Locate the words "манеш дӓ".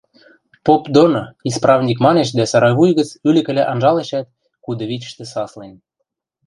2.05-2.43